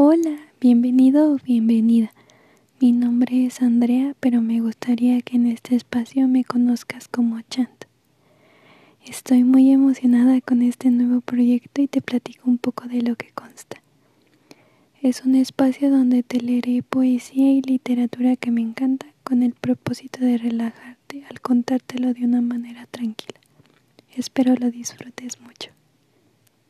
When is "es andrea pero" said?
3.46-4.40